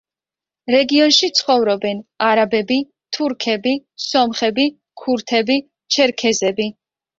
რეგიონში 0.75 1.29
ცხოვრობენ 1.39 1.99
არაბები, 2.29 2.79
თურქები, 3.19 3.75
სომხები, 4.07 4.69
ქურთები, 5.05 5.61
ჩერქეზები. 5.99 6.71